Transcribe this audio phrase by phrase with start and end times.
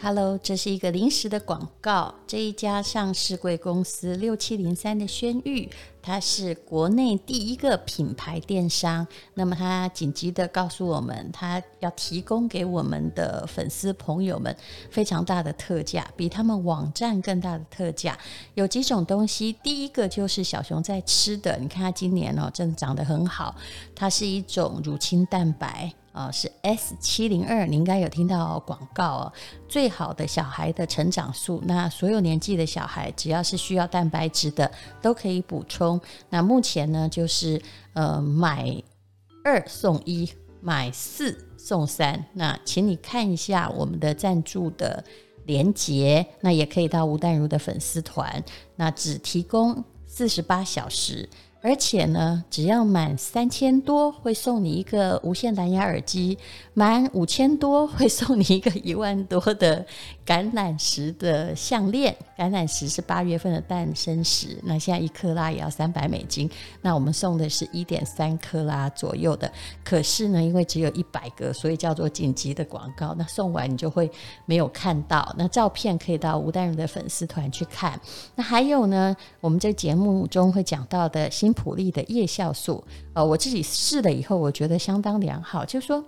[0.00, 2.14] Hello，这是一个临时的广告。
[2.26, 5.66] 这一家上市贵公司六七零三的轩誉，
[6.02, 9.06] 它是国内第一个品牌电商。
[9.32, 14.54] 那么，它紧急的告诉我们，它要提供给我们的粉丝朋友们
[14.90, 18.18] 非常大的特价，比他们网站更大的特价。
[18.52, 23.56] 有几种东西，第一个就是小熊在吃的，你看它今年哦，真的长得很好。
[23.94, 25.90] 它是一种乳清蛋白。
[26.14, 29.32] 啊、是 S 七零二，你应该有听到广告哦。
[29.68, 34.70] 最好的小孩的成长素，那所有年纪的小孩，只要是需要蛋白质的，
[35.02, 36.00] 都可以补充。
[36.30, 37.60] 那目前呢，就是
[37.94, 38.80] 呃买
[39.42, 42.24] 二送一，买四送三。
[42.34, 45.02] 那请你看一下我们的赞助的
[45.46, 48.40] 连接，那也可以到吴淡如的粉丝团，
[48.76, 51.28] 那只提供四十八小时。
[51.66, 56.36] 而且呢，只要满三千多会送你一个无线蓝牙耳机，
[56.74, 59.86] 满五千多会送你一个一万多的
[60.26, 62.14] 橄榄石的项链。
[62.36, 66.50] 橄榄石是八月份的诞生石，那现在一克拉也要三百美金。
[66.82, 69.50] 那我们送的是一点三克拉左右的，
[69.82, 73.14] 可是呢，因为只有一百个，所以叫做紧急的广告。
[73.16, 74.10] 那送完你就会
[74.44, 75.34] 没有看到。
[75.38, 77.98] 那照片可以到吴丹如的粉丝团去看。
[78.34, 81.54] 那还有呢，我们这节目中会讲到的新。
[81.54, 82.82] 普利的叶酵素，
[83.12, 85.64] 呃，我自己试了以后，我觉得相当良好。
[85.64, 86.04] 就是说，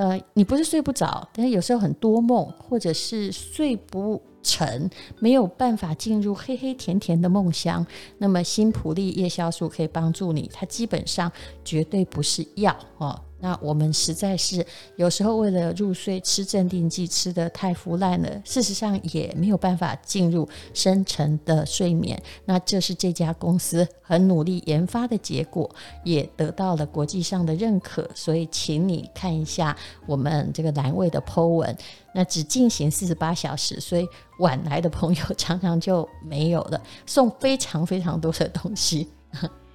[0.00, 10.50] 呃，你不是睡不着，但是有时候很多梦，或者是睡不成，没有办法进入黑黑甜甜的梦乡，那么新普利夜宵素可以帮助你。
[10.54, 11.30] 它基本上
[11.62, 13.20] 绝对不是药哦。
[13.40, 14.64] 那我们实在是
[14.96, 22.20] 有时候为了入睡吃镇定剂吃得太腐烂了，事实上也没有办法进入深层的睡眠。
[22.44, 25.68] 那这是这家公司很努力研发的结果，
[26.04, 28.08] 也得到了国际上的认可。
[28.14, 31.76] 所以，请你看一下我们这个栏位的 Po 文，
[32.12, 34.06] 那只进行四十八小时，所以
[34.38, 39.08] 晚来的朋友 常常就没有了，送非常非常多的东西。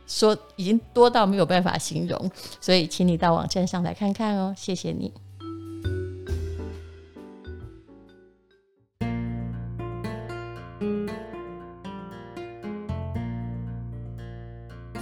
[0.08, 5.12] 说已经多到没有办法形容，所以请你到网站上来看看哦，谢谢你。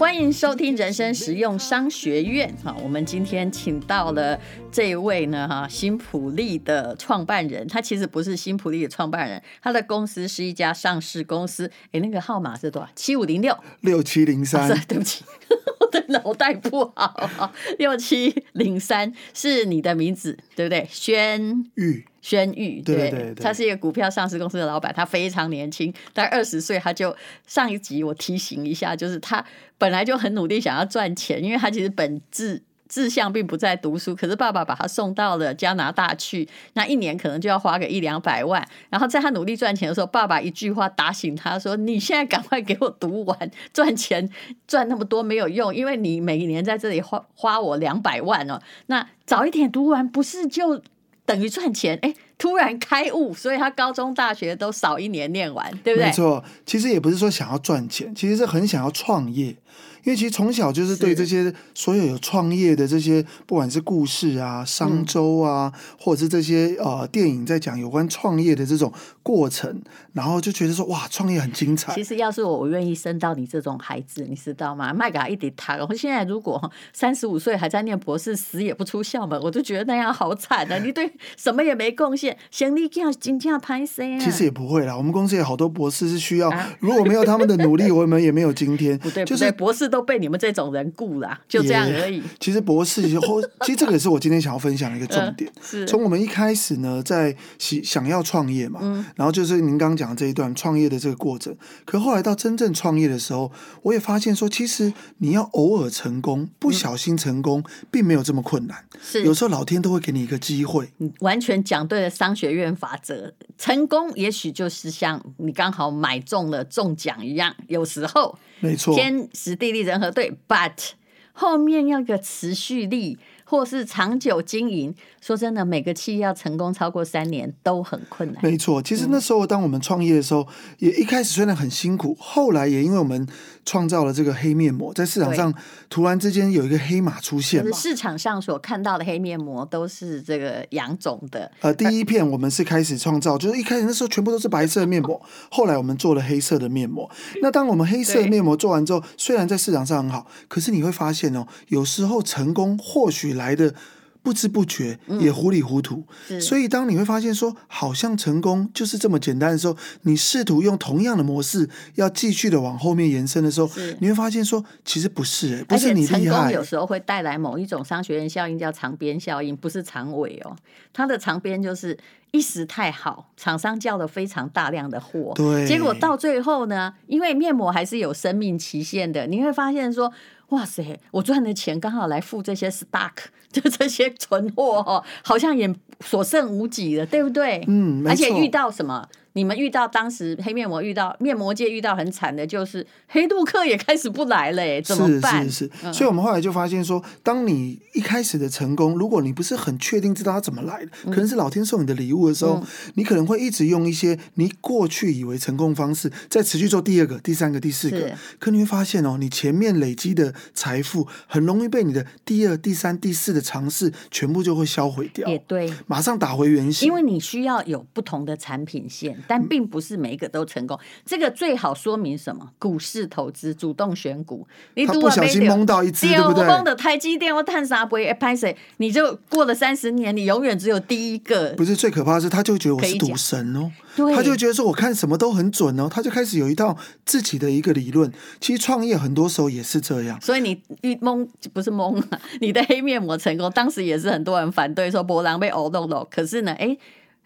[0.03, 2.53] 欢迎收听人生实用商学院。
[2.61, 4.37] 哈，我们今天请到了
[4.69, 7.65] 这一位呢，哈，新普利的创办人。
[7.69, 11.71] 他其实不是新普利的创办人，他的公司是一家上市公司。
[11.93, 12.89] 诶，那个号码是多少？
[12.93, 14.67] 七五零六六七零三。
[14.89, 15.23] 对不起，
[15.79, 17.53] 我的脑袋不好。
[17.79, 20.85] 六七零三是你的名字，对不对？
[20.91, 22.05] 轩誉。
[22.23, 27.13] 轩玉，对，对，对，对，他是一个股票上市公司的老板，他非常年轻，大概二十岁，他就
[27.45, 29.43] 上一集我提醒一下，就是他
[29.77, 44.29] 本来就很努力想要赚钱，因为他其实本质志向并不在读书，可是爸爸把他送到了加拿大去，那一年可能就要花个一两百万，然后在他努力赚钱的时候，爸爸一句话打醒他说：“你现在赶快给我读完，赚钱
[44.65, 50.81] 赚那么多没有用，因为你每年在这里花花我两百万哦，那早一点读完不是就？”
[51.25, 56.07] 等于赚钱，哎，突然开悟，所以他高中、大学都少一年念完，对不对？
[56.07, 59.55] 没错，其实也不是说想要赚钱，其实是很想要创业。
[60.03, 68.91] 因为其实从小就是对这些所有有创业的这些，不管是故事啊、商周啊，嗯、或者是这些呃电影在讲有关创业的这种
[69.21, 69.81] 过程，
[70.11, 71.93] 然后就觉得说哇，创业很精彩。
[71.95, 74.93] 其实要是我，我愿意生到你这种孩子，你知道吗？
[74.93, 75.79] 麦给他一点糖。
[75.87, 80.77] 我现在如果 三十五岁还在念博士，死也不出校门，我就觉得那样好惨啊！
[80.79, 84.19] 你对什么也没贡献，行李这样金价拍谁啊？
[84.19, 88.97] 其实也不会啦，我们公司有好多博士是需要，啊、如果没有他们的努力，我们也没有今天。
[88.99, 89.92] 不对，就是博士。
[89.93, 92.23] 都被你们这种人雇了，就这样而已。
[92.39, 93.19] 其实博士其实，
[93.61, 95.51] 其实这个也是我今天想要分享的一个重点。
[95.61, 101.55] 是从我们一开始呢，在想想要创业嘛，嗯，然后就是您刚刚讲的这一段创业的这个过程。
[101.85, 103.51] 可后来到真正创业的时候，
[103.83, 108.83] 我也发现说，其实你要偶尔成功，不小心成功，并没有这么困难。
[108.99, 110.89] 是有时候老天都会给你一个机会。
[110.97, 118.39] 你完全讲对了商学院法则，成功也许就是像你刚好买中了中奖一样，有时候。
[118.63, 120.91] 没错，天时地利人和对，but
[121.33, 123.17] 后面要个持续力。
[123.53, 124.91] 或是长久经营，
[125.21, 128.41] 说真的，每个企业要成功超过三年都很困难。
[128.41, 130.47] 没错，其实那时候当我们创业的时候，嗯、
[130.79, 133.27] 也一开始虽然很辛苦，后来也因为我们
[133.63, 135.53] 创造了这个黑面膜，在市场上
[135.87, 137.63] 突然之间有一个黑马出现。
[137.75, 141.51] 市场上所看到的黑面膜都是这个杨总的。
[141.59, 145.21] 呃，第一片我们是开始创造，就是一开始那时候全部都是白色面膜，
[145.51, 147.07] 后来我们做了黑色的面膜。
[147.39, 153.73] 那当我们黑色的面膜做完之后，虽然在市场上很好，可是你会发现哦，有时候成功或许来的
[154.21, 156.01] 不知不觉也糊里糊涂。
[156.29, 163.69] 嗯、所以当你会发现说，好像成功就是这么简单的时候，你试图用同样的模式要继续的往后面延伸的时候，
[163.99, 166.19] 你会发现说，其实不是、欸，不是你厉害。
[166.23, 170.55] 成功有时候会带来某一种商学院效应，叫长边效应，不是长尾哦。
[170.93, 171.97] 它的长边就是
[172.31, 180.13] 一时太好，厂商叫了非常大量的货，对，结果到最后呢，因为面膜还是有生命期限的，你会发现说。
[180.49, 180.99] 哇塞！
[181.11, 183.11] 我赚的钱刚好来付这些 stock，
[183.51, 187.63] 就这些存货哦，好像也所剩无几了，对不对？
[187.67, 189.07] 嗯，而且遇到什么？
[189.33, 195.43] 你们遇到当时黑面膜遇到面膜界遇到很惨的，就是黑杜克也开始不来了，哎，怎么办？
[195.45, 202.63] 是是是，嗯、所以我们后来就发现说，当你一开始的成功，如果你不是很确定知道它怎么来的，嗯、可能是老天送你的礼物的时候，嗯、
[202.95, 215.27] 你可能会一直用一些你过去以为成功方式，再持续做第二个、第三个、第四个，是可你会发现哦，你前面累积的财富很容易被你的第二、第三、第四的尝试全部就会销毁掉。
[215.27, 219.17] 也对，马上打回原形，因为你需要有不同的产品线。
[219.27, 222.49] 但并不是每一个都成功，这个最好说明什么？
[222.59, 226.45] 股市投资，主动选股，你不小心蒙到一只，对不对？
[226.45, 228.55] 蒙的台积电或碳沙不会拍谁？
[228.77, 231.53] 你就过了三十年，你永远只有第一个。
[231.53, 233.71] 不是最可怕的是，他就觉得我是赌神哦，
[234.15, 238.11] 他就觉得说我看什么都很准哦，他就开始有一套自己的一个理论。
[238.39, 242.01] 其实创业很多时候也是这样，所以你遇蒙不是蒙，
[242.39, 246.77] 你的黑面膜成功，当时也是很多人反对说波浪被偶弄了，可是呢，哎。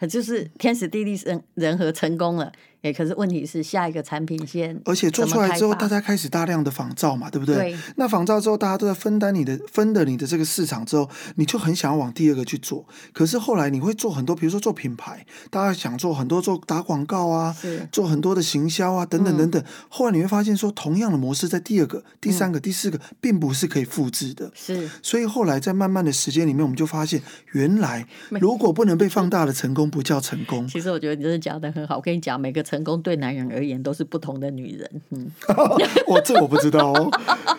[0.05, 2.51] 就是天时地利人人和成功了。
[2.87, 7.55] 哎，可是问题是下一个产品线，而且做出来之后，大家开始大量的仿造嘛，对不对？
[7.55, 7.77] 对。
[7.97, 12.85] 那仿造之后，大家都在分担你的分的你的这个市场之后，你就很想要往第二个去做。
[13.11, 19.61] 可是后来你会做很多，比如说做品牌，大家想做很多做打广告啊，是做很多的行销啊，等等等等。
[19.61, 24.49] 嗯、后来你会发现说，同样的模式在第二个、第三个、第四个，并不是可以复制的。
[24.55, 24.89] 是。
[25.03, 28.07] 所以后来在慢慢的时间里面，我们就发现，原来
[28.39, 30.65] 如果不能被放大的成功，不叫成功。
[30.69, 31.97] 其实我觉得你真的讲的很好。
[31.97, 35.31] 我跟你讲，每个成功对男人而言都是不同的女人，嗯，
[36.07, 37.09] 我这我不知道哦。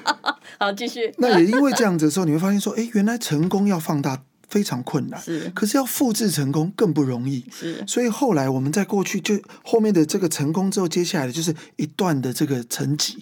[0.59, 1.15] 好，继续。
[1.19, 7.85] 那也因为这样子的时候，你会发现说，哎，原来成功要放大非常困难，是，可是要复制成功更不容易，是。
[7.87, 13.17] 所以后来我们在过去就后面的这个成功之后，接下来的就是一段的这个沉寂。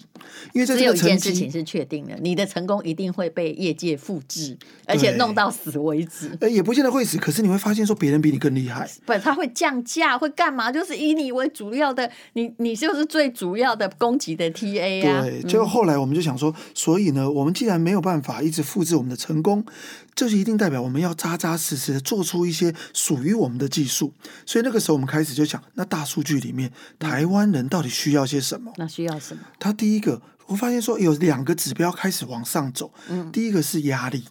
[0.53, 6.29] 因为这只有一件事情是确定的，你的成功一定会被业界复制，而且弄到死为止。
[6.41, 8.89] 呃，也不见得会死，可是你会发现说别人比你更厉害。
[9.05, 10.71] 不，他会降价，会干嘛？
[10.71, 15.21] 就是以你为主要的，你你就是最主要的攻击的 TA 啊。
[15.21, 19.63] 对，就后来我们就想说，所以呢，我们既然没有办法一直复制我们的成功，
[20.17, 24.13] 这是一定代表我们要扎扎实实的做出一些属于我们的技术。
[24.45, 28.73] 所以那个时候我们开始就想，那大数据里面，台湾人到底需要些什么？
[28.75, 29.43] 那需要什么？
[29.57, 30.21] 他第一个。
[30.47, 34.23] 我发现说有两个指标开始往上走，嗯，第一个是压力，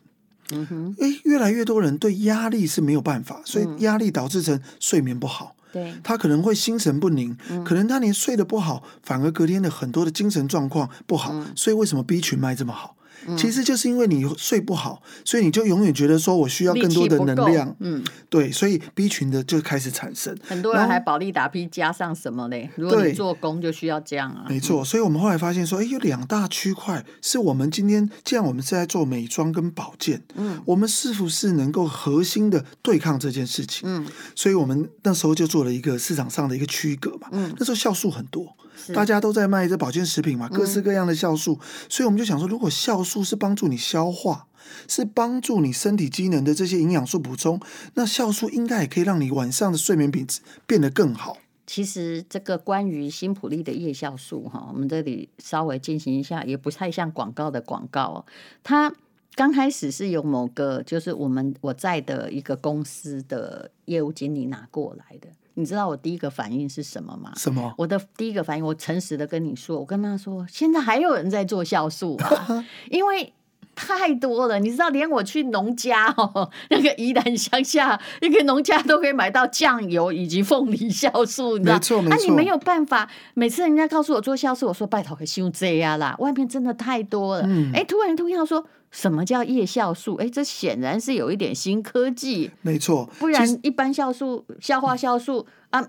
[0.50, 7.36] 嗯哼，诶，越来越多人对压力是没有办法，所以压力导致成睡眠不好，对，他可能会心神不宁，
[7.66, 12.95] 可能他连睡得不好，反而隔天的很多的精神状况不好，所以为什么 B 群卖这么好？
[13.36, 20.36] 其实就是因为你睡不好，所以你就永远觉得说我需要更多的能量，嗯，对，所以 B 群的就开始产生。
[20.46, 22.70] 很多人还保利达 P 加上什么嘞？
[22.76, 24.46] 如果你做工就需要这样啊。
[24.48, 33.88] 没错，所以我们后来发现说，哎，有两大区块是我们今天既然我们是在做美妆跟保健，嗯，我们是不是能够核心的对抗这件事情？
[33.88, 37.28] 嗯，所以我们那时候就做了一个市场上的一个区隔嘛。
[37.32, 38.56] 嗯，那时候酵素很多。
[38.94, 44.46] 大家都在卖这保健食品嘛，各式各样的酵素，嗯、所以我们就想说，如果酵素是帮助你消化，
[44.88, 47.60] 是帮助你身体机能的这些营养素补充，
[47.94, 51.38] 那酵素应该也可以让你晚上的睡眠品质变得更好。
[51.66, 58.24] 其实这个关于新普利的叶酵素哈，我们这里稍微进行一下，也不太像广告的广告哦。
[58.62, 58.92] 它
[59.34, 65.28] 刚开始是由某个就是我们我在的一个公司的业务经理拿过来的。
[65.58, 67.32] 你知道我第一个反应是什么吗？
[67.36, 67.74] 什么？
[67.78, 73.32] 我的第一个反应，我诚实的跟你说，我跟他说，现在还有人在做酵素啊， 因为
[73.76, 74.58] 太多了。
[74.58, 81.74] 你知道，连我去农家哦， 那个宜兰乡下那个农家都可以买到酱油以及凤梨酵素，你知道？
[81.74, 82.14] 没错，没错。
[82.16, 87.44] 啊，你没有办法，每次人家告诉我做酵素，我说拜托，可修这样啦，外面真的太多了。
[87.46, 87.70] 嗯。
[87.72, 88.66] 哎，突然突然说。
[88.92, 90.14] 什么叫叶酵素？
[90.14, 92.50] 哎，这显然是有一点新科技。
[92.62, 95.86] 没错，不然一般酵素、消化酵素啊，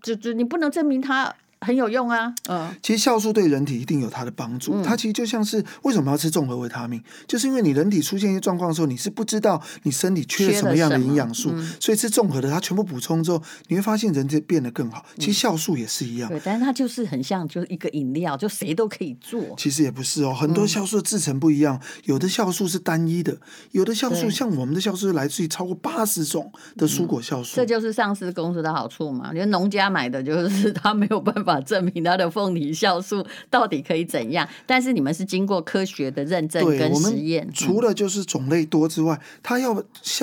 [0.00, 2.34] 就就你不能证明它很有用啊。
[2.48, 4.74] 嗯，其实酵素对人体一定有它的帮助。
[4.74, 15.04] 嗯、它其实就像是为什么要吃综合维他命，就是因为你人体出现一些状况的时候，你是不知道你身体缺了什么样的营养素，嗯、所以吃综合的，它全部补充之后，你会发现人体变得更好。
[15.18, 19.42] 其实酵素也是一样，对，但是它就是很像就是一个饮料，就谁都可以做。
[19.56, 23.36] 其实也不是哦，很多酵素的制成不一样，有的酵素是单一的，
[23.72, 27.56] 有的酵素像我们的酵素来自于超过八十种的蔬果酵素。
[27.56, 39.74] 这就是上市公司的好处嘛，因为农家买的就是 他没有办法证明它的凤梨酵素到底可以怎样，但是你们是经过科学的认证跟实验，除了就是种类多之外，它要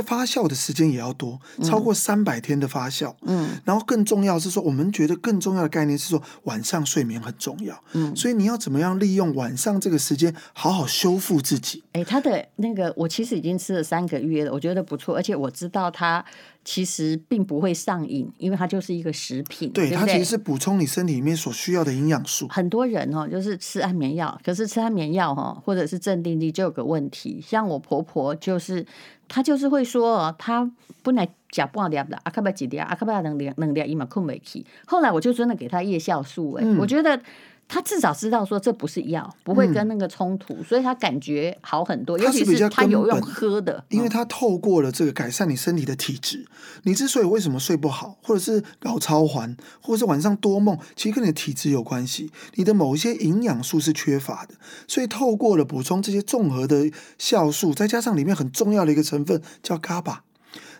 [0.05, 3.13] 发酵的时间也要多，超过三百天的发酵。
[3.21, 7.81] 嗯，然后更重要是说，我们觉得更重要的概念是说，晚上睡眠很重要。
[7.93, 11.83] 嗯，所以你要怎么样利用晚上这个时间好好修复自己？
[11.93, 16.23] 哎，他的那个我其实已经吃了三个月了，我觉得不错，而且我知道它。
[16.65, 19.69] 其实并不会上瘾，因为它就是一个食品。
[19.71, 22.47] 对，对对，它其实是补充你身体里面所需要的营养素。
[22.47, 27.43] 很多人哦，就是吃安眠药，可是吃安眠药哈，或者是镇定剂就有个问题。
[27.45, 28.85] 像我婆婆就是，
[29.27, 30.69] 她就是会说哦，她
[31.01, 34.65] 本来吃半粒的，阿卡巴几粒，阿卡巴两粒，两粒伊嘛困不起。
[34.85, 37.19] 后来我就真的给他夜酵素，哎、嗯，我觉得。
[37.65, 42.19] 他至少知道说这不是药，不会跟那个冲突，嗯、所以他感觉好很多。
[42.19, 46.45] 尤其是他有用喝的，因为他透过了这个改善你身体的体质。
[46.83, 52.29] 你之所以为什么睡不好，或者是搞超环，或者是晚上多梦，其实跟你的体质有关系。
[52.55, 54.53] 你的某一些营养素是缺乏的，
[54.85, 60.17] 所以透过了补充这些综合的酵素，再加上里面很重要的一个成分叫 GABA。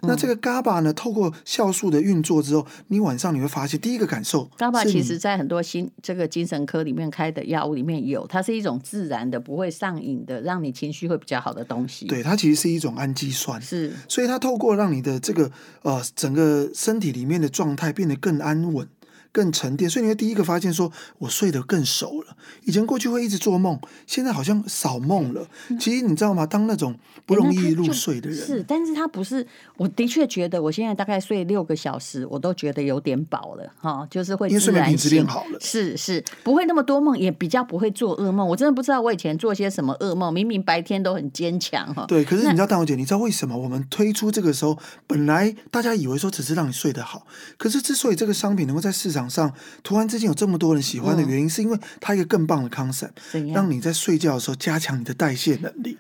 [0.02, 0.94] 那这个 GABA 呢？
[0.94, 12.06] 透过酵素的运作之后，你晚上你会发现第一个感受，GABA 其实在很多心这个精神科里面开的药物里面有，它是一种自然的、不会上瘾的，让你情绪会比较好的东西。
[12.06, 15.50] 对，它其实是一种氨基酸，是，所以它透过让你的这个
[15.84, 18.88] 呃整个身体里面的状态变得更安稳。
[19.34, 22.38] 更沉淀，所以你会第一个发现说，我睡得更熟了。
[22.64, 25.46] 以前过去会一直做梦，现在好像少梦了。
[25.80, 26.46] 其实你知道吗？
[26.46, 29.46] 当那种不容易入睡的人，是，但是他不是。
[29.76, 38.48] 我的确觉得，我现在大概睡六个小时，我都觉得有点饱了哈，就是会因为睡眠品质变好了，是是，不会那么多梦，也比较不会做噩梦。
[38.48, 42.06] 我真的不知道我以前做些什么噩梦，明明白天都很坚强哈。
[42.08, 47.26] 对，可是你知道，大那姐，你知道为什么我们推出这个时候，本来大家以为说只是让你睡得好，
[47.58, 49.54] 可是之所以这个商品能够在市场上
[49.84, 50.04] 突然。
[50.14, 53.14] 之间有这么多人喜欢的原因，是因为它一个更棒的 concept，
[53.52, 55.98] 让你在睡觉的时候加强你的代谢能力。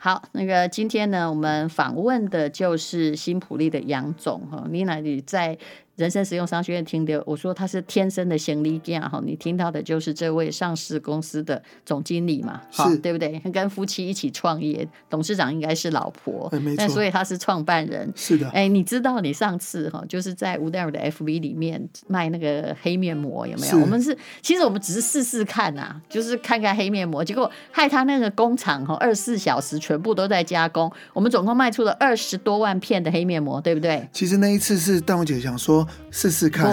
[0.00, 5.56] 好，那个今天呢，我们访问的就是新普利的杨总哈，你那里在。
[5.96, 13.40] 人生实用商学院听的，我说他是天生的行李架哈，你听到的就是这位上市公司的总经理嘛，哈，对不对？
[13.50, 18.12] 跟夫妻一起创业，董事长应该是老婆，欸、没错，所以他是创办人。
[18.14, 23.78] 是的，哎，你知道你上次哈，就是在吴代尔的 FB 里面卖那个黑面膜有没有？
[23.78, 34.06] 我们是其实我们只是试试看呐、啊，就是看看黑面膜，结果害他那个工厂哈，二十四小时全部都在加工，我们总共卖出了二十多万片的黑面膜，对不对？
[34.12, 35.85] 其实那一次是淡如姐想说。
[36.10, 36.66] 试试看，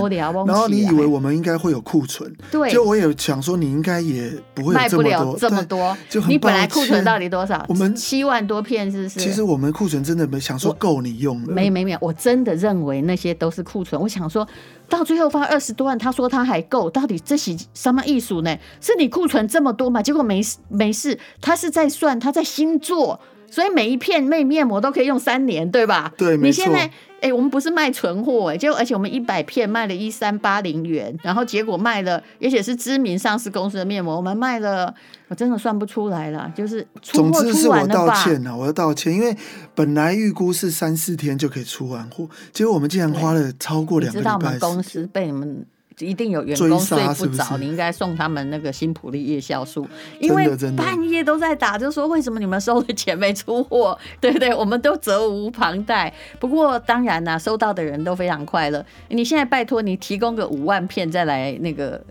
[0.45, 7.65] 然后你以为我们应该会有库存，对，就我也想说你应该也不会有这么多，卖不了这么多，就你本来库存到底多少？
[7.67, 9.19] 我们七万多片，是不是？
[9.19, 14.01] 其实我们库存真的没想说够你用了，没没没，我真的认为那些都是库存。
[14.01, 14.47] 我想说
[14.89, 18.57] 到最后发二十多万，他说他还够，到底这是什么艺术呢？
[18.81, 20.01] 是你库存这么多嘛？
[20.01, 23.19] 结果没没事，他是在算，他在新做，
[23.53, 26.11] 所以每一片面面膜都可以用三年，对吧？
[26.17, 26.65] 对，没错。
[26.73, 26.89] 哎、
[27.21, 34.91] 欸，我们不是卖存货哎，结果而且我们一百片卖了一三八零元，然后结果卖了，而且是知名上市公司的面膜，我们卖了，
[35.27, 37.43] 我真的算不出来了，就是出货出完了吧？
[37.43, 39.37] 总之是我道歉了，我要道歉，因为
[39.75, 44.31] 本来预估是三四天就可以出完货，结果我们竟然花了超过两个礼拜。
[44.31, 45.63] 你知道我们公司被你们。
[45.99, 49.87] 一定有员工睡不着，你应该送他们那个新普利夜宵素，
[50.19, 53.97] 因为半夜都在打，就说为什么你们收的钱没出货？
[54.19, 54.53] 对不对？
[54.53, 56.13] 我们都责无旁贷。
[56.39, 58.85] 不过当然啦，收到的人都非常快乐。
[59.09, 62.01] 你现在拜托你提供个五万片再来那个。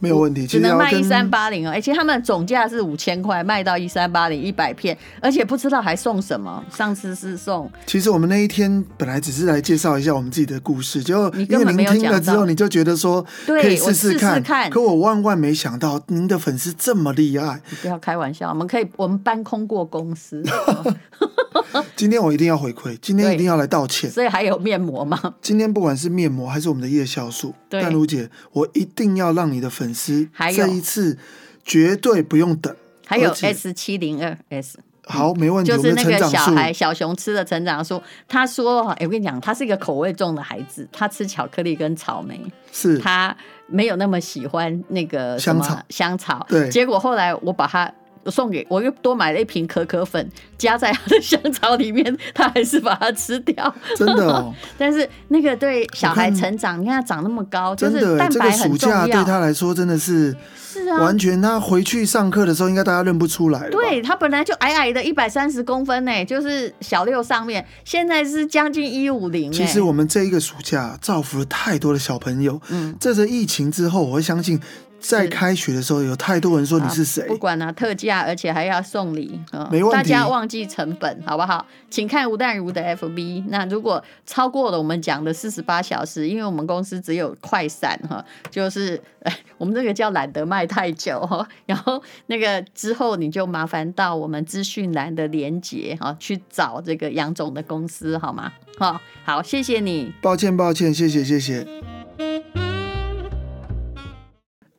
[0.00, 6.64] 没有问题，只能卖一三八零哦，而且他们总价是五千块，卖到一三八零一百片，而且不知道还送什么。
[6.74, 14.70] 上次是送，其实我们那一天本来只是来介绍一下我们自己的故事，就因为您听了之后，你就觉得说可以试试看，看。
[14.70, 17.60] 可我万万没想到，您的粉丝这么厉害。
[17.68, 20.42] 你不要开玩笑，我们可以，我们搬空过公司。
[21.94, 24.10] 今天我一定要回馈，今天一定要来道歉。
[24.10, 25.18] 所以还有面膜吗？
[25.42, 31.18] 今天不管是面膜还是我们的夜酵素，淡如姐，我一定要让你的粉丝这一次
[31.64, 32.74] 绝对不用等。
[33.06, 34.78] 还有 S 七零二 S。
[35.04, 35.70] 好，没问题。
[35.70, 46.46] 就是那个小孩小熊吃的成长树，他说：“哎，我跟你讲，他是一个口味重的孩子，他吃巧克力跟草莓，是他没有那么喜欢那个香草香草。
[46.48, 47.92] 对，结果后来我把他。”
[48.30, 53.74] 送给我又多买了一瓶可可粉，加在他的香草里面，他还是把它吃掉。
[53.96, 54.54] 真的哦。
[54.78, 59.06] 但是那个对小孩成长，你看他长那么高，真的就是蛋白很重要。
[59.06, 63.68] 这个暑假对他来说真的是是啊，完全他回去上课的时候，应该大家认不出来。
[63.70, 69.50] 对，他本来就矮矮的，一百三十公分呢，就是小六上面，现在是将近一五零。
[69.50, 72.60] 其实我们这一个暑假造福了太多的小朋友。
[72.70, 74.60] 嗯，这次疫情之后，我会相信。
[75.00, 77.26] 在开学的时候，有太多人说你是谁？
[77.26, 79.40] 不管了、啊，特价，而且还要送礼，
[79.70, 79.92] 没问题。
[79.92, 81.66] 大家忘记成本，好不好？
[81.88, 83.44] 请看吴淡如的 FB。
[83.48, 91.46] 那如果超过了我们讲的四十八小时，因为我们公司只有快闪哈，就是哎，我们这个叫懒得卖太久哈。
[91.66, 98.52] 然后那个之后你就麻烦到我们资讯栏的连接哈，去找这个杨总的公司好吗？
[98.78, 100.12] 好，好，谢谢你。
[100.22, 101.66] 抱歉，抱歉，谢谢，谢谢。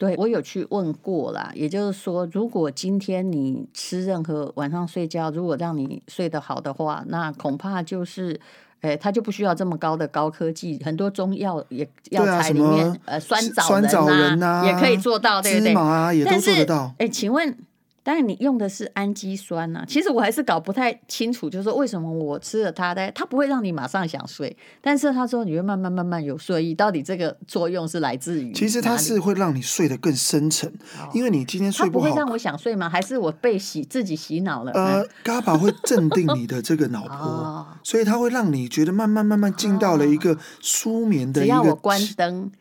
[0.02, 8.40] 对，我有去问过啦，也就是说，如果今天你吃任何晚上睡觉，如果让你睡得好的话，那恐怕就是，
[8.80, 15.68] 哎，它就不需要这么高的高科技，很多中药也药材里面，呃，酸枣仁啊，也可以做到，对不对？
[15.70, 16.92] 芝麻啊，也都做得到。
[16.98, 17.56] 哎，请问。
[18.04, 19.86] 当然，你用的是氨基酸呐、啊。
[19.88, 26.74] 其实我还是搞不太清楚，就是说为什么我吃了它，它不会让你马上想睡，但是他说你会慢慢慢慢有睡意。
[26.74, 28.52] 到底这个作用是来自于？
[28.54, 30.68] 其实它是会让你睡得更深沉，
[31.00, 32.90] 哦、因为你今天睡不好，它不会让我想睡吗？
[32.90, 34.72] 还是我被洗自己洗脑了？
[34.72, 41.48] 呃，GABA 会镇定你的这个脑波， 哦、所以它会让你觉得慢慢慢慢进到了一个舒眠的一个。
[41.48, 42.52] 只要我关灯，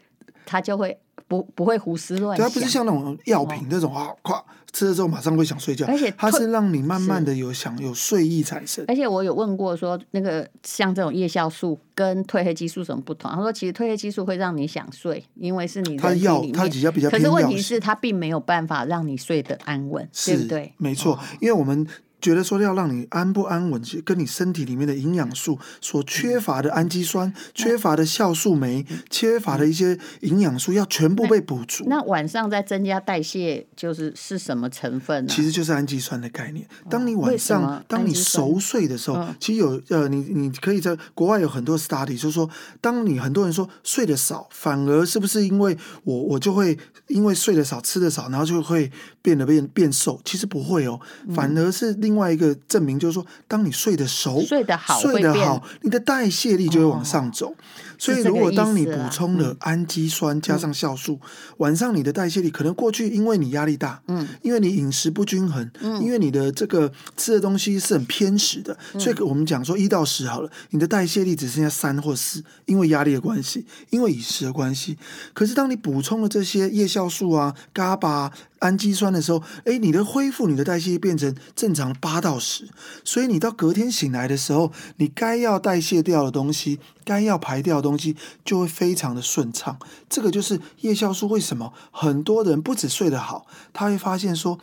[0.45, 0.99] 它就会
[1.31, 2.45] 不不会胡思乱想。
[2.45, 4.43] 对，它不是像那种药品那种啊，咵。
[4.73, 8.85] 吃了之后马上会想睡觉，而且它是让你慢慢的有想有睡意产生。
[8.87, 13.29] 而且我有问过说，那个像这种夜酵素跟褪黑激素什么不同？
[13.33, 17.11] 他说其实褪黑激素会让你想睡，因为是你的药，它比较比较。
[17.11, 20.73] 可是问题是它并没有办法让你睡得安稳，对不对？
[20.77, 21.85] 没错，因为我们。
[22.21, 31.85] 觉得说要让你安不安稳，跟你身体里面的营养素所缺乏的氨基酸、嗯、缺乏的酵素酶、嗯、缺乏的一些营养素，要全部被补足。
[31.87, 35.33] 那晚上再增加代谢，就是是什么成分呢？
[35.35, 36.67] 其实就是氨基酸的概念。
[36.89, 42.49] 当你晚上，当你熟睡的时候，其实有呃，你你可以在国外有很多 study，就是说，
[42.81, 46.77] 当你很多人说睡得少，反而是不是因为我我就会
[47.09, 48.91] 因为睡得少、吃得少，然后就会
[49.23, 50.21] 变得变变瘦？
[50.25, 51.01] 其实不会哦，
[51.35, 57.51] 反而是另外一个证明就是说，当你睡得熟、睡得好、睡得好，你的代谢力就会往上走。
[57.51, 57.55] 哦、
[57.99, 74.97] 所以，如果当你补充了氨基酸加上酵素，嗯、晚上你的代谢力可能过去因为你压力大，嗯，因为你饮食不均衡，嗯，因为你的这个吃的东西是很偏食的，嗯、所以我们讲说一到十好了，你的代谢力只剩下三或四，因为压力的关系，因为饮食的关系。
[75.35, 78.31] 可是当你补充了这些叶酵素啊、GABA。
[78.61, 82.69] 氨基酸的时候，哎，你的恢复，你的代谢变成正常八到十，
[83.05, 89.79] 所以你到隔天醒来的时候，你该要代谢掉的东西，该要排掉的东西，就会非常的顺畅。
[90.09, 94.59] 这个就是叶酵素为什么很多人不止睡得好，他会发现说，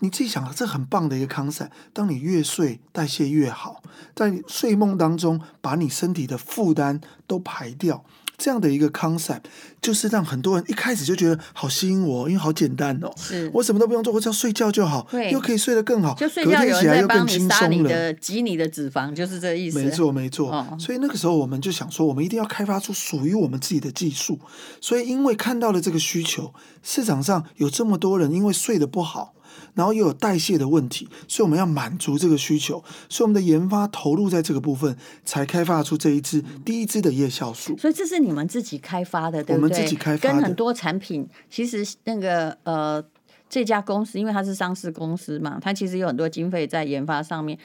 [0.00, 1.70] 你自己想，这很棒的一个 concept。
[1.92, 3.82] 当你越睡，代谢越好，
[4.14, 8.04] 在睡梦当中把你身体的负担都排掉。
[8.40, 9.42] 这样的一个 concept
[9.82, 19.78] 就是让很多人一开始就觉得好吸引我，因为好简单哦，是我什么都不用做，我只要睡觉就好，对又可以睡得更好，就睡觉有人在帮你杀你的、挤你的脂肪，就是这个意思。
[19.78, 20.50] 没错，没错。
[20.50, 24.40] 哦、所以那个时候我们就想说，我们一定要开发出属于我们自己的技术。
[24.80, 29.34] 所以因为看到了这个需求，市场上有这么多人因为睡得不好。
[29.74, 37.76] 然后又有代谢的问题，所以我们要满足这个需求，所以我们的研发投入在这个部分，才开发出这一支第一支的叶酵素。
[37.76, 39.54] 所以这是你们自己开发的，对不对？
[39.56, 43.02] 我们自己开发的，跟很多产品，其实那个呃，
[43.48, 47.58] 这家公司因为它是上市公司嘛，它其实有很多经费在研发上面，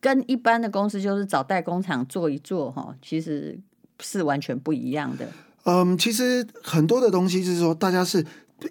[0.00, 3.58] 跟一般的公司就是找代工厂做一做哈，其实
[4.00, 5.28] 是完全不一样的。
[5.64, 8.24] 嗯，其实很多的东西就是说，大家是。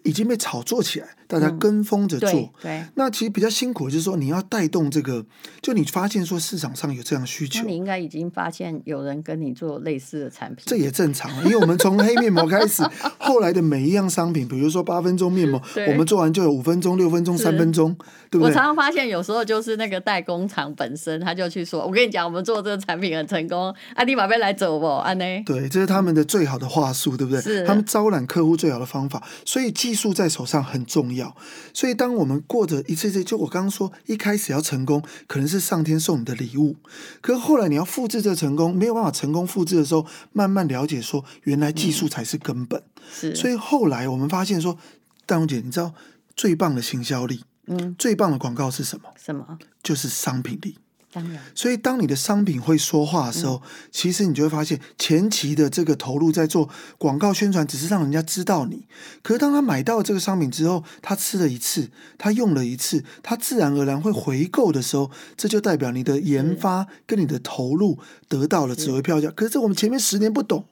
[0.03, 2.31] 已经被炒作起来，大家跟风着做。
[2.31, 5.23] 嗯、对，那其实比较辛苦，就是说你要带动这个，
[5.61, 10.63] 就你发现说市场上有这样需求，那你应该已经发现有人跟你做类似的产品。
[10.65, 12.81] 这也正常，因为我们从黑面膜开始，
[13.19, 17.95] 后来的每一样商品，比如说八分钟面膜， 我们做完就有五分钟、六分钟、三分钟，
[18.31, 18.49] 对不对？
[18.49, 25.25] 我常常发现有时候就是那个代工厂本身，他就去说：“我跟你讲，我们做这个产品很成功，阿迪马贝来走不？”安呢？
[25.45, 27.39] 对，这是他们的最好的话术，对不对？
[27.39, 29.74] 是他们招揽客户最好的方法，所以。
[29.75, 31.35] 技术在手上很重要。
[31.73, 36.77] 所以当我们过着一次次，就我刚刚说，一开始要成功，可能是上天送你的礼物。
[37.21, 42.79] 可是后来你要复制这成功，没有办法成功复制的时候，慢慢了解说，原来技术才是根本。
[42.79, 43.35] 嗯、是。
[43.35, 44.77] 所以后来我们发现说，
[45.25, 45.93] 大荣姐，你知道
[46.35, 49.09] 最棒的行销力，嗯，最棒的广告是什么？
[49.15, 49.59] 什么？
[49.83, 50.77] 就是商品力。
[51.15, 58.85] 当然，所以当你的商品会说话的时候，嗯、其实你就会发现，前期的这个投入在做广告宣传，只是让人家知道你。
[59.23, 67.97] 可是当他买到这个商品之后，他吃了一次，他用了一次，他自然而然会回购的时候，这就代表你的研发跟你的投入
[68.27, 69.31] 得到了值回票价。
[69.31, 70.65] 可是这我们前面十年不懂。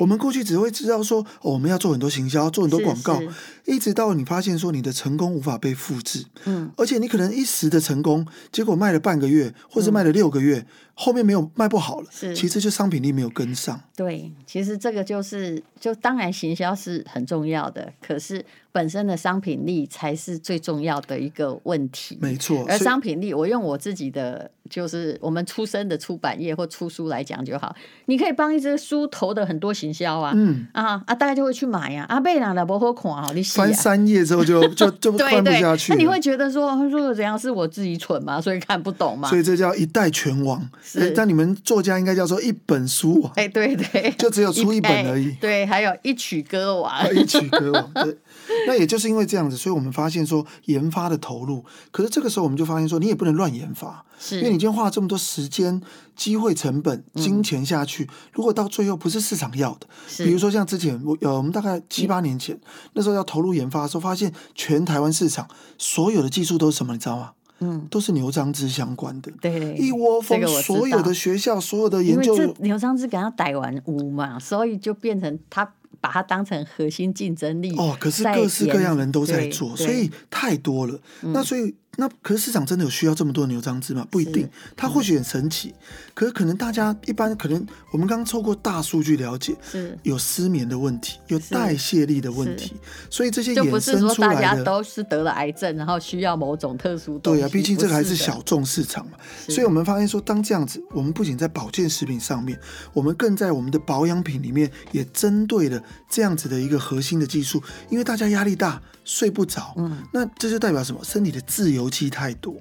[0.00, 3.20] 我们过去只会知道说，哦，我们要做很多行销，做很多广告，
[3.64, 13.80] 一直到你发现说你的成功无法被复制，嗯，而且你可能一时的成功，结果卖了半个月，或者卖了六个月，嗯，后面没有卖不好了，是，其实就商品力没有跟上。
[13.96, 18.44] 对，其实这个就是，就当然行销是很重要的，可是。
[18.74, 22.66] 本身的商品力才是最重要的一个问题，没错。
[22.68, 27.72] 而商品力，我用我自己的，就是我们出身的出版业或出书来讲就好。
[28.06, 32.04] 你可以帮一只书投的很多行销啊，嗯啊啊，大家就会去买呀。
[32.08, 35.92] 啊，贝朗的不好看啊，你翻三页之后就 就就翻不下去。
[35.92, 38.40] 那你会觉得说，说的怎样是我自己蠢吗？
[38.40, 39.28] 所以看不懂吗？
[39.30, 40.68] 所以这叫一代全网。
[40.82, 43.32] 是，但你们作家应该叫做一本书王。
[43.36, 45.30] 哎，对对，就只有出一本而已。
[45.40, 47.92] 对，还有一曲歌王，一曲歌王。
[48.04, 48.18] 对。
[48.66, 55.80] 那也就是因为这样子，所以我们发现说研发的投入，可是这个时候我们就发现说，你也不能乱研发，因为你今天花了这么多时间、
[56.16, 59.86] 机会成本、金钱下去，如果到最后不是市场要的，
[60.18, 62.58] 比如说像之前我呃，我们大概七八年前
[62.94, 67.32] 那时候要投入研发的时候，发现全台湾市场所有的技术都是什么，你知道吗？
[67.60, 75.72] 嗯，都是牛樟芝相关的，对，一窝蜂，所有的学校、所有的研究，牛樟芝给他逮完屋嘛，所以就变成他。
[76.04, 81.00] 把它当成核心竞争力哦，可是各式各样人都在做，所以太多了。
[81.22, 81.74] 嗯、那所以。
[81.96, 84.06] 那可是市场真的有需要这么多牛樟芝吗？
[84.10, 92.74] 不一定，它或许很神奇，嗯、可是可能大家一般可能我们刚刚透过大数据了解，是有失眠的问题，有代谢力的问题，
[93.10, 97.18] 所以这些衍生出来的大家都是得了癌症，然后需要某种特殊。
[97.18, 99.12] 对啊，毕竟这个还是小众市场嘛，
[99.48, 102.58] 所以我们发现说，当这样子，我们不仅在保健食品上面，
[102.92, 108.80] 我们更在我们的保养品里面也针对了这样子的一个核心的技术，因为大家压力大。
[109.06, 110.98] 睡不着，嗯，那这就代表什么？
[111.04, 112.56] 身体的自由基太多，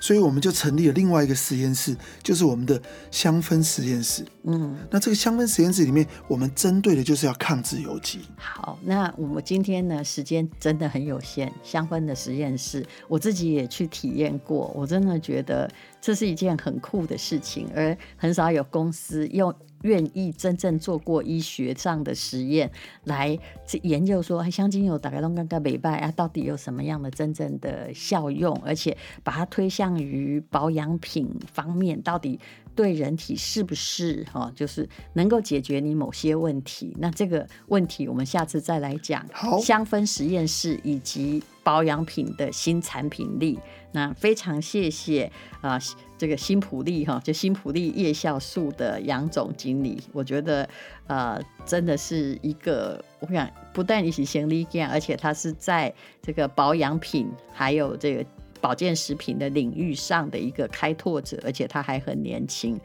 [0.00, 4.24] 所以我们就成立了另外一个实验室，就是我们的香氛实验室。
[4.44, 8.20] 嗯，那这个香氛实验室里面，我们针对的就是要抗自由基。
[8.36, 15.70] 好，那我们今天呢，时间真的很有限，香氛的实验室，我自己也去体验过，我真的觉得
[16.00, 19.54] 这是一件很酷的事情，而很少有公司用。
[19.82, 22.70] 愿意真正做过医学上的实验
[23.04, 23.38] 来
[23.82, 28.54] 研究说，香精油大概都刚刚美白啊，到底有什么样的真正的效用？
[28.64, 32.38] 而且把它推向于保养品方面，到底
[32.74, 36.94] 对人体是不是哈，就是能够解决你某些问题？
[36.98, 39.24] 那这个问题我们下次再来讲。
[39.32, 43.58] 好，香氛实验室以及保养品的新产品力。
[43.92, 45.24] 那非常谢谢
[45.60, 45.72] 啊。
[45.72, 45.80] 呃
[46.20, 50.68] 这个新普利哈，就新普利夜酵素的杨总经理，我觉得
[51.06, 58.22] 呃，真的是一个，我想不但你是行李件，而且他是在这个保养品还有这个
[58.60, 62.78] 保健食品的领域上的一个开拓者，而且他还很年轻。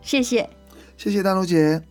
[0.00, 0.48] 谢谢，
[0.96, 1.82] 谢谢大陆姐。